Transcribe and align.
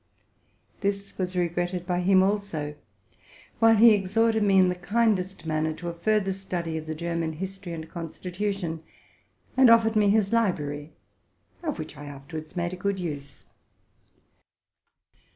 This 0.79 1.15
was 1.19 1.35
regretted 1.35 1.85
by 1.85 1.99
him 1.99 2.23
also; 2.23 2.73
while 3.59 3.75
he 3.75 3.93
exhorted 3.93 4.41
me 4.41 4.57
in 4.57 4.69
the 4.69 4.73
kindest 4.73 5.45
manner 5.45 5.73
to 5.73 5.89
a 5.89 5.93
further 5.93 6.33
study 6.33 6.75
of 6.75 6.87
the 6.87 6.95
German 6.95 7.33
history 7.33 7.73
and 7.73 7.87
consti 7.87 8.31
tution, 8.35 8.79
and 9.55 9.69
offered 9.69 9.95
me 9.95 10.07
ee 10.07 10.21
library, 10.21 10.93
of 11.61 11.77
which 11.77 11.97
I 11.97 12.05
afterwaids 12.05 12.55
made 12.55 12.73
a 12.73 12.77
good 12.77 12.99
use. 12.99 13.45